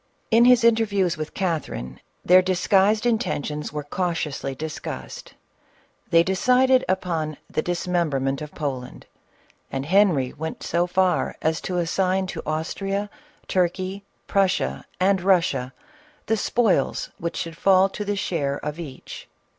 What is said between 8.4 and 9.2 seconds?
of Poland,